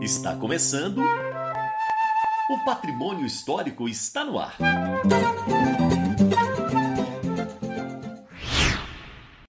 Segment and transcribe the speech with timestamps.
[0.00, 1.00] Está começando.
[2.50, 4.56] O patrimônio histórico está no ar.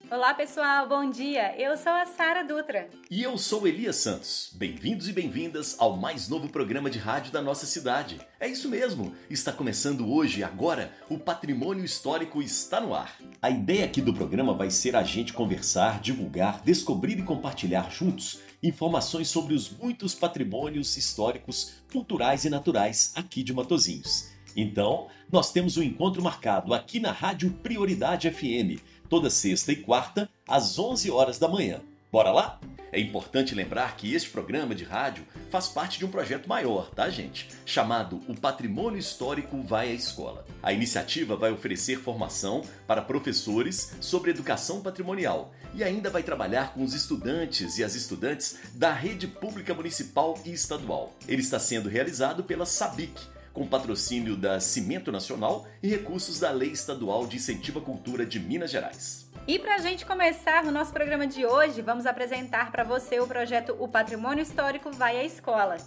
[0.10, 1.55] Olá pessoal, bom dia.
[1.62, 2.89] Eu sou a Sara Dutra.
[3.12, 4.50] E eu sou Elias Santos.
[4.55, 8.20] Bem-vindos e bem-vindas ao mais novo programa de rádio da nossa cidade.
[8.39, 13.16] É isso mesmo, está começando hoje, agora, o Patrimônio Histórico está no ar.
[13.46, 18.39] A ideia aqui do programa vai ser a gente conversar, divulgar, descobrir e compartilhar juntos
[18.64, 24.32] informações sobre os muitos patrimônios históricos, culturais e naturais aqui de Matozinhos.
[24.57, 30.27] Então, nós temos um encontro marcado aqui na Rádio Prioridade FM toda sexta e quarta,
[30.47, 31.82] às 11 horas da manhã.
[32.11, 32.59] Bora lá?
[32.95, 37.09] É importante lembrar que este programa de rádio faz parte de um projeto maior, tá,
[37.09, 37.49] gente?
[37.66, 40.45] Chamado O Patrimônio Histórico Vai à Escola.
[40.63, 46.85] A iniciativa vai oferecer formação para professores sobre educação patrimonial e ainda vai trabalhar com
[46.85, 51.13] os estudantes e as estudantes da rede pública municipal e estadual.
[51.27, 53.19] Ele está sendo realizado pela SABIC,
[53.52, 58.39] com patrocínio da Cimento Nacional e recursos da Lei Estadual de Incentivo à Cultura de
[58.39, 59.24] Minas Gerais.
[59.47, 63.27] E para a gente começar o nosso programa de hoje, vamos apresentar para você o
[63.27, 65.77] projeto O Patrimônio Histórico Vai à Escola.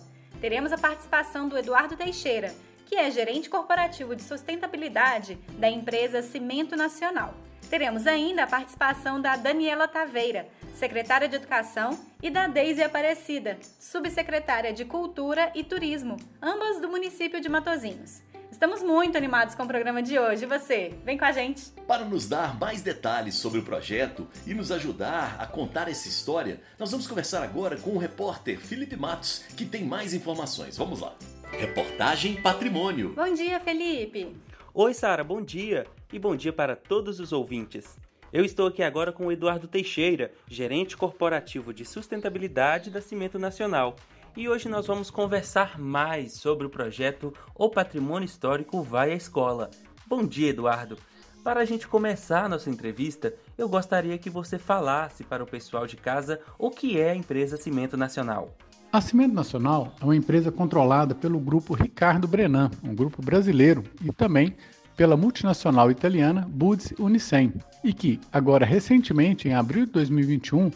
[0.40, 2.54] Teremos a participação do Eduardo Teixeira,
[2.86, 7.34] que é gerente corporativo de sustentabilidade da empresa Cimento Nacional.
[7.68, 14.72] Teremos ainda a participação da Daniela Taveira, secretária de Educação, e da Deise Aparecida, subsecretária
[14.72, 18.22] de Cultura e Turismo, ambas do município de Matozinhos.
[18.50, 20.44] Estamos muito animados com o programa de hoje.
[20.44, 20.94] E você?
[21.04, 21.70] Vem com a gente!
[21.86, 26.60] Para nos dar mais detalhes sobre o projeto e nos ajudar a contar essa história,
[26.78, 30.76] nós vamos conversar agora com o repórter Felipe Matos, que tem mais informações.
[30.76, 31.14] Vamos lá!
[31.52, 33.12] Reportagem Patrimônio.
[33.14, 34.34] Bom dia, Felipe!
[34.74, 35.86] Oi, Sara, bom dia!
[36.12, 37.98] E bom dia para todos os ouvintes.
[38.32, 43.96] Eu estou aqui agora com o Eduardo Teixeira, gerente corporativo de sustentabilidade da Cimento Nacional.
[44.36, 49.70] E hoje nós vamos conversar mais sobre o projeto O Patrimônio Histórico Vai à Escola.
[50.06, 50.96] Bom dia, Eduardo!
[51.42, 55.86] Para a gente começar a nossa entrevista, eu gostaria que você falasse para o pessoal
[55.86, 58.54] de casa o que é a empresa Cimento Nacional.
[58.92, 64.12] A Cimento Nacional é uma empresa controlada pelo grupo Ricardo Brenan, um grupo brasileiro, e
[64.12, 64.54] também
[64.96, 67.52] pela multinacional italiana Boots Unicem
[67.84, 70.70] e que, agora recentemente, em abril de 2021,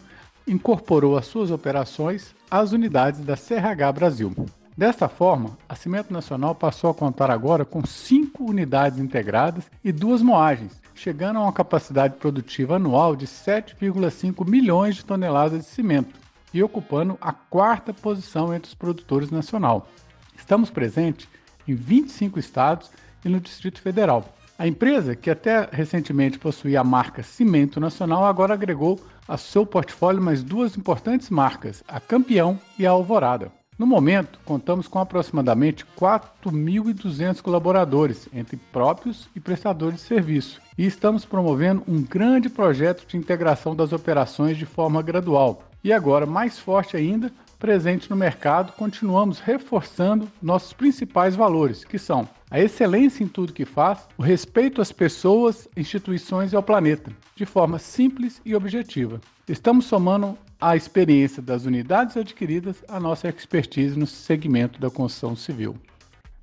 [0.47, 4.33] incorporou as suas operações às unidades da CRH Brasil.
[4.75, 10.21] Desta forma, a Cimento Nacional passou a contar agora com cinco unidades integradas e duas
[10.21, 16.15] moagens, chegando a uma capacidade produtiva anual de 7,5 milhões de toneladas de cimento
[16.51, 19.87] e ocupando a quarta posição entre os produtores nacional.
[20.35, 21.27] Estamos presentes
[21.67, 22.89] em 25 estados
[23.23, 24.25] e no Distrito Federal.
[24.63, 28.97] A empresa, que até recentemente possuía a marca Cimento Nacional, agora agregou
[29.27, 33.51] a seu portfólio mais duas importantes marcas, a Campeão e a Alvorada.
[33.77, 41.25] No momento, contamos com aproximadamente 4.200 colaboradores, entre próprios e prestadores de serviço, e estamos
[41.25, 45.61] promovendo um grande projeto de integração das operações de forma gradual.
[45.83, 47.29] E agora, mais forte ainda,
[47.63, 53.63] presente no mercado, continuamos reforçando nossos principais valores, que são a excelência em tudo que
[53.63, 59.21] faz, o respeito às pessoas, instituições e ao planeta, de forma simples e objetiva.
[59.47, 65.77] Estamos somando a experiência das unidades adquiridas à nossa expertise no segmento da construção civil.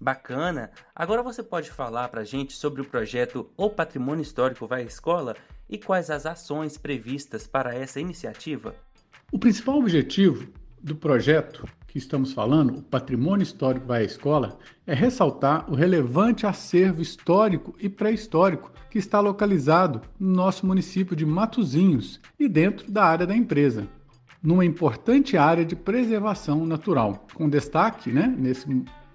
[0.01, 0.71] Bacana!
[0.97, 4.87] Agora você pode falar para a gente sobre o projeto O Patrimônio Histórico Vai à
[4.87, 5.37] Escola
[5.69, 8.75] e quais as ações previstas para essa iniciativa?
[9.31, 10.49] O principal objetivo
[10.83, 16.47] do projeto que estamos falando, o Patrimônio Histórico vai à Escola, é ressaltar o relevante
[16.47, 23.05] acervo histórico e pré-histórico que está localizado no nosso município de Matozinhos e dentro da
[23.05, 23.89] área da empresa,
[24.43, 28.67] numa importante área de preservação natural, com destaque né, nesse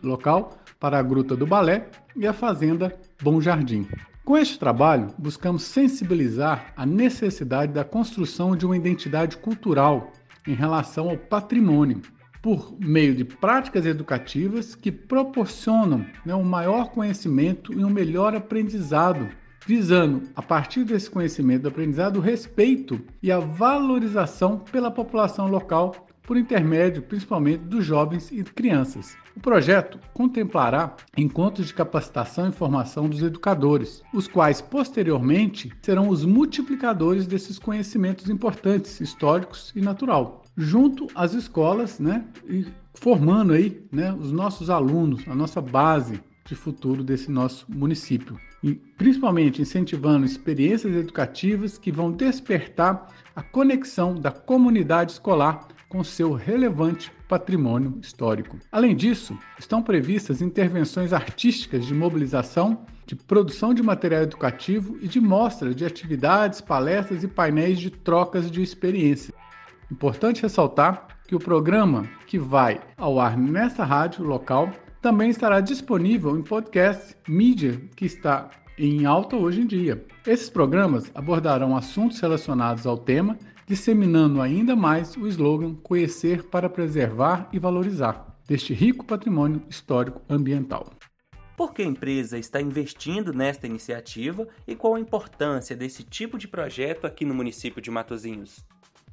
[0.03, 3.87] local para a Gruta do Balé e a Fazenda Bom Jardim.
[4.25, 10.11] Com este trabalho, buscamos sensibilizar a necessidade da construção de uma identidade cultural
[10.47, 12.01] em relação ao patrimônio,
[12.42, 19.27] por meio de práticas educativas que proporcionam né, um maior conhecimento e um melhor aprendizado,
[19.65, 26.06] visando, a partir desse conhecimento do aprendizado, o respeito e a valorização pela população local
[26.25, 29.16] por intermédio principalmente dos jovens e crianças.
[29.36, 36.24] O projeto contemplará encontros de capacitação e formação dos educadores, os quais posteriormente serão os
[36.24, 44.13] multiplicadores desses conhecimentos importantes, históricos e natural, junto às escolas, né, e formando aí, né,
[44.13, 48.39] os nossos alunos, a nossa base de futuro desse nosso município.
[48.63, 56.33] E principalmente incentivando experiências educativas que vão despertar a conexão da comunidade escolar com seu
[56.33, 58.59] relevante patrimônio histórico.
[58.69, 65.21] Além disso, estão previstas intervenções artísticas de mobilização, de produção de material educativo e de
[65.21, 69.33] mostra de atividades, palestras e painéis de trocas de experiência.
[69.89, 74.69] Importante ressaltar que o programa que vai ao ar nessa rádio local
[75.01, 80.06] também estará disponível em podcast, mídia que está em alta hoje em dia.
[80.27, 87.50] Esses programas abordarão assuntos relacionados ao tema, disseminando ainda mais o slogan Conhecer para preservar
[87.51, 90.94] e valorizar deste rico patrimônio histórico ambiental.
[91.57, 96.47] Por que a empresa está investindo nesta iniciativa e qual a importância desse tipo de
[96.47, 98.63] projeto aqui no município de Matozinhos?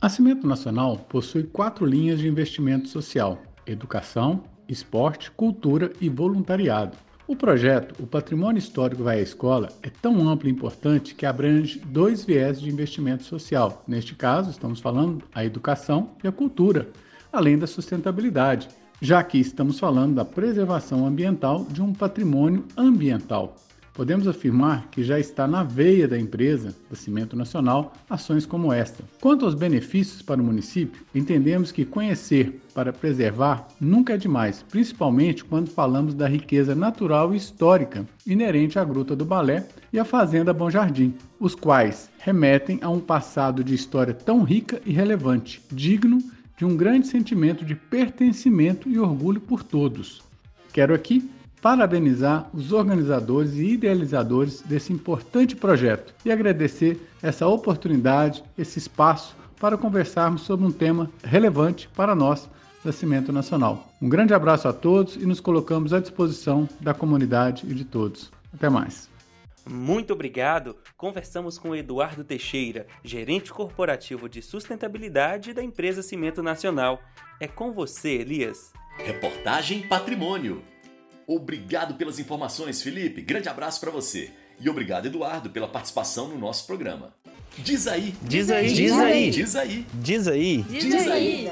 [0.01, 6.97] A Cimento Nacional possui quatro linhas de investimento social: educação, esporte, cultura e voluntariado.
[7.33, 11.79] O projeto O Patrimônio Histórico Vai à Escola é tão amplo e importante que abrange
[11.79, 13.83] dois viés de investimento social.
[13.89, 16.91] Neste caso, estamos falando a educação e a cultura,
[17.33, 18.69] além da sustentabilidade,
[19.01, 23.57] já que estamos falando da preservação ambiental de um patrimônio ambiental.
[23.95, 29.05] Podemos afirmar que já está na veia da empresa, da Cimento Nacional, ações como esta.
[29.21, 35.45] Quanto aos benefícios para o município, entendemos que conhecer para preservar nunca é demais, principalmente
[35.45, 40.55] quando falamos da riqueza natural e histórica inerente à Gruta do Balé e à Fazenda
[40.55, 46.19] Bom Jardim, os quais remetem a um passado de história tão rica e relevante, digno
[46.57, 50.23] de um grande sentimento de pertencimento e orgulho por todos.
[50.73, 51.29] Quero aqui
[51.63, 59.79] parabenizar os organizadores e idealizadores desse importante projeto e agradecer essa oportunidade, esse espaço para
[59.79, 62.51] conversarmos sobre um tema relevante para nós
[62.85, 63.89] da Cimento Nacional.
[64.03, 68.33] Um grande abraço a todos e nos colocamos à disposição da comunidade e de todos.
[68.53, 69.09] Até mais.
[69.65, 70.77] Muito obrigado.
[70.97, 77.01] Conversamos com Eduardo Teixeira, gerente corporativo de sustentabilidade da empresa Cimento Nacional.
[77.39, 78.73] É com você, Elias.
[78.99, 80.72] Reportagem Patrimônio.
[81.27, 83.23] Obrigado pelas informações, Felipe.
[83.23, 84.31] Grande abraço para você.
[84.61, 87.15] E obrigado, Eduardo, pela participação no nosso programa.
[87.59, 88.15] Diz aí.
[88.23, 88.73] Diz aí.
[88.73, 89.31] Diz aí.
[89.31, 89.87] Diz aí.
[89.95, 90.63] Diz aí.
[90.63, 91.51] Diz aí.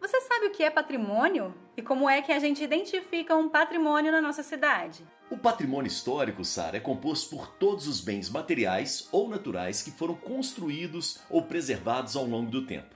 [0.00, 1.54] Você sabe o que é patrimônio?
[1.76, 5.04] E como é que a gente identifica um patrimônio na nossa cidade?
[5.28, 10.14] O patrimônio histórico, Sara, é composto por todos os bens materiais ou naturais que foram
[10.14, 12.94] construídos ou preservados ao longo do tempo.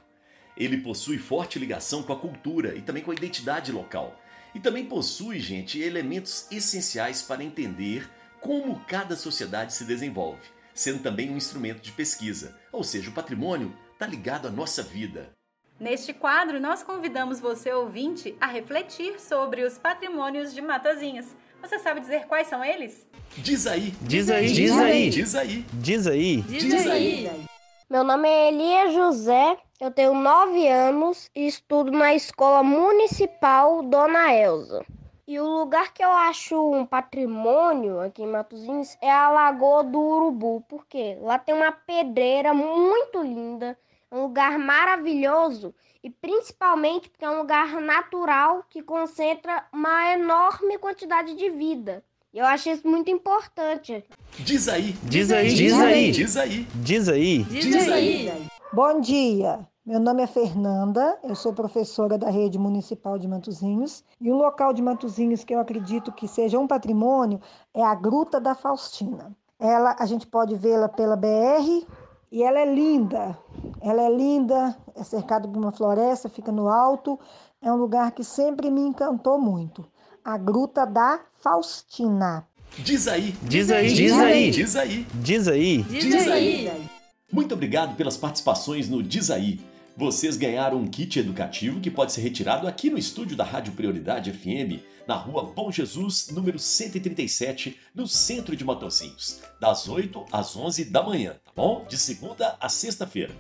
[0.57, 4.17] Ele possui forte ligação com a cultura e também com a identidade local
[4.55, 8.09] e também possui, gente, elementos essenciais para entender
[8.41, 10.43] como cada sociedade se desenvolve,
[10.75, 15.31] sendo também um instrumento de pesquisa, ou seja, o patrimônio está ligado à nossa vida.
[15.79, 21.27] Neste quadro, nós convidamos você, ouvinte, a refletir sobre os patrimônios de Matozinhos.
[21.63, 23.07] Você sabe dizer quais são eles?
[23.39, 23.95] Diz aí!
[24.03, 24.53] Diz aí!
[24.53, 25.11] Diz aí!
[25.11, 25.65] Diz aí!
[25.73, 26.43] Diz aí!
[26.43, 27.51] Diz aí!
[27.91, 34.33] Meu nome é Elia José, eu tenho nove anos e estudo na escola municipal Dona
[34.33, 34.87] Elza.
[35.27, 39.99] E o lugar que eu acho um patrimônio aqui em Matozinhos é a Lagoa do
[39.99, 43.77] Urubu, porque lá tem uma pedreira muito linda,
[44.13, 51.35] um lugar maravilhoso e principalmente porque é um lugar natural que concentra uma enorme quantidade
[51.35, 52.05] de vida.
[52.33, 54.05] Eu acho isso muito importante.
[54.39, 54.93] Diz aí!
[55.03, 55.53] Diz aí!
[55.53, 56.13] Diz aí!
[56.13, 56.67] Diz aí!
[56.77, 57.43] Diz aí!
[57.43, 58.49] Diz aí!
[58.73, 59.67] Bom dia!
[59.85, 64.73] Meu nome é Fernanda, eu sou professora da rede municipal de Matozinhos e um local
[64.73, 67.41] de Matozinhos que eu acredito que seja um patrimônio
[67.75, 69.35] é a Gruta da Faustina.
[69.59, 71.85] Ela, a gente pode vê-la pela BR
[72.31, 73.37] e ela é linda.
[73.81, 77.19] Ela é linda, é cercada por uma floresta, fica no alto.
[77.61, 79.85] É um lugar que sempre me encantou muito.
[80.25, 82.47] A Gruta da Faustina.
[82.79, 83.35] Diz aí!
[83.43, 83.93] Diz aí!
[83.93, 84.51] Diz aí!
[84.51, 85.07] Diz aí!
[85.15, 85.83] Diz aí!
[85.83, 86.91] Diz aí!
[87.33, 89.61] Muito obrigado pelas participações no Diz aí.
[89.97, 94.33] Vocês ganharam um kit educativo que pode ser retirado aqui no estúdio da Rádio Prioridade
[94.33, 100.85] FM, na rua Bom Jesus, número 137, no centro de Matozinhos, das 8 às 11
[100.87, 101.85] da manhã, tá bom?
[101.89, 103.35] De segunda a sexta-feira.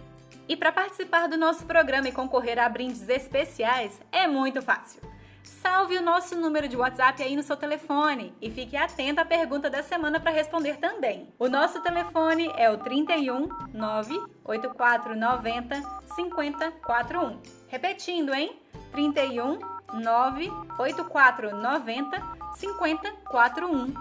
[0.48, 5.00] E para participar do nosso programa e concorrer a brindes especiais é muito fácil.
[5.42, 9.70] Salve o nosso número de WhatsApp aí no seu telefone e fique atento à pergunta
[9.70, 11.28] da semana para responder também.
[11.38, 15.82] O nosso telefone é o 31 98490
[16.14, 17.40] 5041.
[17.68, 18.56] Repetindo, hein?
[18.92, 19.58] 31
[19.94, 22.22] 98490
[22.56, 23.94] 5041.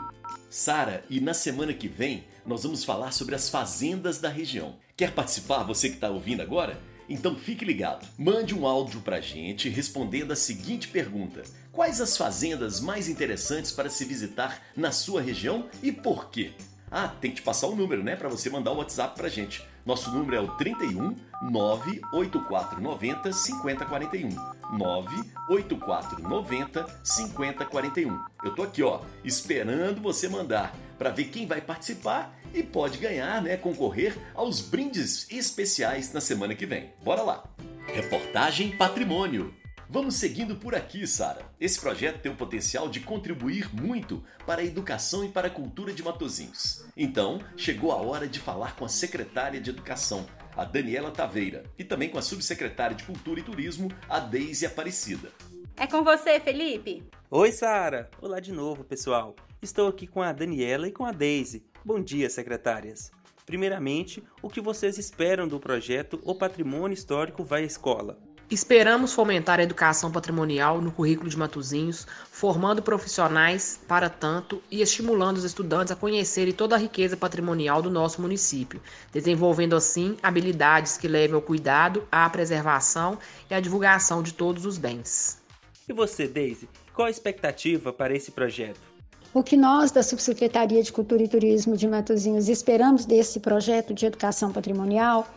[0.50, 4.76] Sara, e na semana que vem nós vamos falar sobre as fazendas da região.
[4.98, 6.78] Quer participar, você que está ouvindo agora?
[7.10, 8.08] Então fique ligado.
[8.18, 13.90] Mande um áudio pra gente respondendo a seguinte pergunta: Quais as fazendas mais interessantes para
[13.90, 16.52] se visitar na sua região e por quê?
[16.92, 19.64] Ah, tem que passar o número, né, para você mandar o WhatsApp pra gente.
[19.86, 24.30] Nosso número é o 31 98490 5041.
[24.78, 28.20] 98490 5041.
[28.44, 33.42] Eu tô aqui, ó, esperando você mandar para ver quem vai participar e pode ganhar,
[33.42, 36.92] né, concorrer aos brindes especiais na semana que vem.
[37.04, 37.44] Bora lá.
[37.88, 39.54] Reportagem Patrimônio.
[39.92, 41.42] Vamos seguindo por aqui, Sara.
[41.60, 45.92] Esse projeto tem o potencial de contribuir muito para a educação e para a cultura
[45.92, 46.86] de Matozinhos.
[46.96, 51.84] Então, chegou a hora de falar com a secretária de Educação, a Daniela Taveira, e
[51.84, 55.32] também com a subsecretária de Cultura e Turismo, a Deise Aparecida.
[55.76, 57.04] É com você, Felipe.
[57.32, 58.12] Oi, Sara.
[58.22, 59.36] Olá de novo, pessoal.
[59.60, 61.66] Estou aqui com a Daniela e com a Deise.
[61.84, 63.10] Bom dia, secretárias.
[63.46, 68.20] Primeiramente, o que vocês esperam do projeto O Patrimônio Histórico Vai à Escola?
[68.52, 75.38] Esperamos fomentar a educação patrimonial no currículo de Matozinhos, formando profissionais para tanto e estimulando
[75.38, 78.82] os estudantes a conhecerem toda a riqueza patrimonial do nosso município,
[79.14, 83.18] desenvolvendo assim habilidades que levem ao cuidado, à preservação
[83.50, 85.42] e à divulgação de todos os bens.
[85.88, 88.89] E você, Daisy, qual a expectativa para esse projeto?
[89.32, 94.08] O que nós da Subsecretaria de Cultura e Turismo de Matozinhos esperamos desse projeto de
[94.08, 95.28] educação patrimonial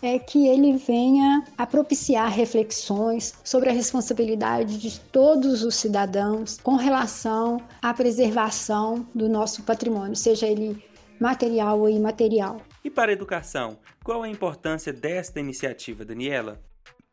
[0.00, 6.76] é que ele venha a propiciar reflexões sobre a responsabilidade de todos os cidadãos com
[6.76, 10.80] relação à preservação do nosso patrimônio, seja ele
[11.18, 12.62] material ou imaterial.
[12.84, 16.60] E para a educação, qual a importância desta iniciativa, Daniela?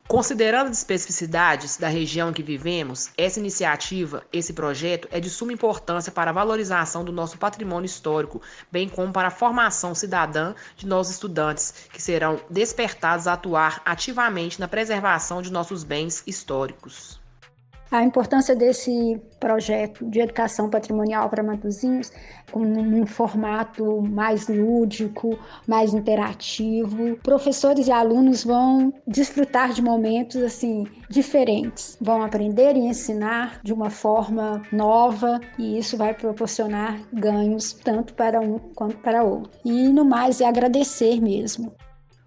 [0.08, 6.10] Considerando as especificidades da região que vivemos, essa iniciativa, esse projeto é de suma importância
[6.10, 8.40] para a valorização do nosso patrimônio histórico,
[8.72, 14.58] bem como para a formação cidadã de nossos estudantes, que serão despertados a atuar ativamente
[14.58, 17.17] na preservação de nossos bens históricos.
[17.90, 22.12] A importância desse projeto de educação patrimonial para Matozinhos,
[22.52, 27.16] com um formato mais lúdico, mais interativo.
[27.22, 33.88] Professores e alunos vão desfrutar de momentos assim diferentes, vão aprender e ensinar de uma
[33.88, 39.50] forma nova e isso vai proporcionar ganhos tanto para um quanto para outro.
[39.64, 41.74] E no mais é agradecer mesmo.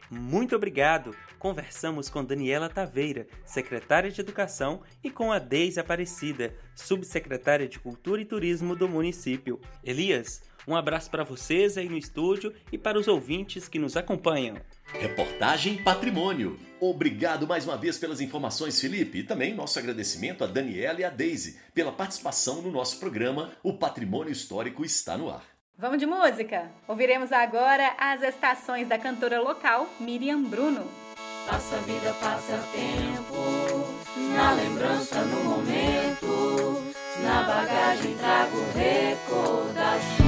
[0.10, 7.68] Muito obrigado conversamos com Daniela Taveira, secretária de Educação, e com a Deise Aparecida, subsecretária
[7.68, 9.60] de Cultura e Turismo do município.
[9.84, 14.58] Elias, um abraço para vocês aí no estúdio e para os ouvintes que nos acompanham.
[14.86, 16.60] Reportagem Patrimônio.
[16.80, 21.10] Obrigado mais uma vez pelas informações, Felipe, e também nosso agradecimento a Daniela e a
[21.10, 25.44] Deise pela participação no nosso programa O Patrimônio Histórico está no ar.
[25.76, 26.70] Vamos de música?
[26.88, 31.02] Ouviremos agora as estações da cantora local Miriam Bruno.
[31.48, 33.94] Passa vida, passa tempo,
[34.36, 36.84] na lembrança, no momento,
[37.24, 40.22] na bagagem trago recordações.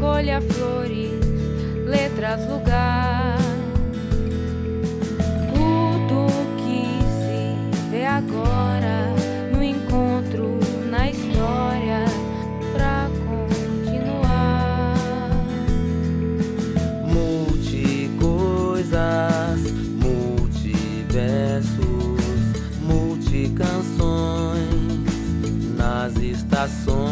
[0.00, 1.20] Colha flores,
[1.86, 3.03] letras, lugar.
[8.24, 9.12] Agora
[9.52, 10.58] no encontro,
[10.90, 12.06] na história
[12.72, 14.96] pra continuar.
[17.06, 19.60] Multicoisas,
[20.00, 21.76] multiversos,
[22.80, 24.64] multicanções
[25.76, 27.04] nas estações.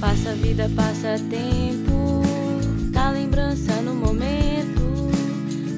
[0.00, 2.22] Passa vida, passa tempo,
[2.90, 4.82] dá lembrança no momento.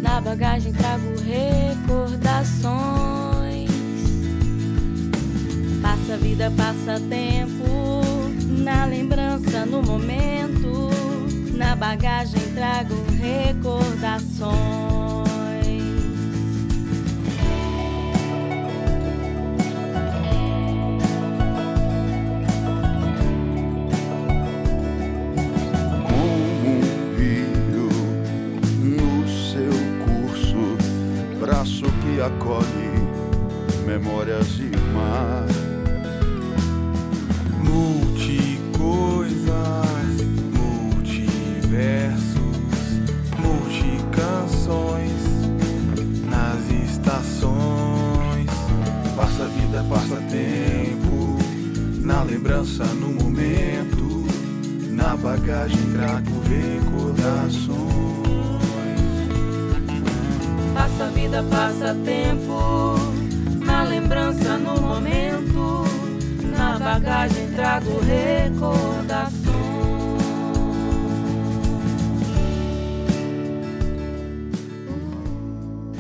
[0.01, 3.24] Na bagagem trago recordações.
[6.07, 8.03] Passa vida, passa tempo,
[8.63, 10.91] na lembrança, no momento,
[11.57, 14.53] na bagagem trago recordações.
[26.07, 26.83] Como
[27.17, 27.89] rio
[28.83, 29.73] no seu
[30.05, 30.77] curso,
[31.41, 32.93] braço que acolhe
[33.87, 35.64] memórias de mar.
[49.17, 51.39] Passa vida, passa tempo,
[52.01, 54.25] na lembrança, no momento,
[54.91, 57.79] na bagagem trago recordações.
[60.73, 62.95] Passa vida, passa tempo,
[63.65, 65.34] na lembrança, no momento,
[66.95, 69.45] bagagem trago recordações.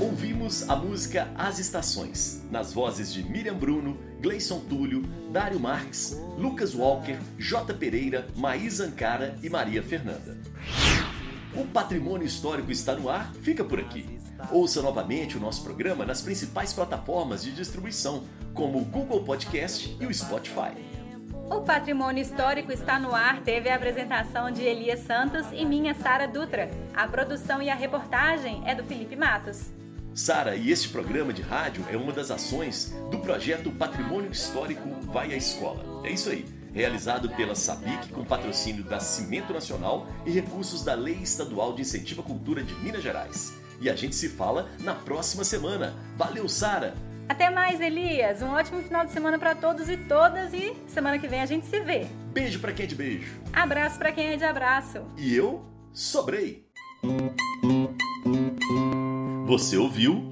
[0.01, 6.77] Ouvimos a música As Estações, nas vozes de Miriam Bruno, Gleison Túlio, Dário Marques, Lucas
[6.77, 7.75] Walker, J.
[7.75, 10.39] Pereira, Maís Ancara e Maria Fernanda.
[11.57, 14.19] O Patrimônio Histórico está no ar, fica por aqui.
[14.51, 20.05] Ouça novamente o nosso programa nas principais plataformas de distribuição, como o Google Podcast e
[20.05, 20.75] o Spotify.
[21.49, 26.27] O Patrimônio Histórico está no ar teve a apresentação de Elias Santos e minha Sara
[26.27, 26.69] Dutra.
[26.93, 29.73] A produção e a reportagem é do Felipe Matos.
[30.13, 35.33] Sara, e este programa de rádio é uma das ações do projeto Patrimônio Histórico Vai
[35.33, 36.03] à Escola.
[36.05, 41.19] É isso aí, realizado pela SABIC com patrocínio da Cimento Nacional e recursos da Lei
[41.23, 43.55] Estadual de Incentivo à Cultura de Minas Gerais.
[43.81, 45.95] E a gente se fala na próxima semana.
[46.17, 46.95] Valeu, Sara!
[47.29, 48.43] Até mais, Elias.
[48.43, 51.67] Um ótimo final de semana para todos e todas e semana que vem a gente
[51.67, 52.07] se vê.
[52.33, 53.41] Beijo para quem é de beijo.
[53.53, 55.03] Abraço para quem é de abraço.
[55.17, 56.67] E eu sobrei.
[59.47, 60.29] Você ouviu?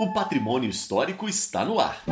[0.00, 2.02] O patrimônio histórico está no ar.